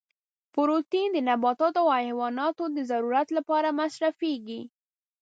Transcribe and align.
پروتین 0.53 1.07
د 1.13 1.17
نباتاتو 1.29 1.79
او 1.83 1.89
حیواناتو 2.05 2.63
د 2.75 2.77
ضرورت 2.91 3.27
لپاره 3.37 3.75
مصرفیږي. 3.79 4.61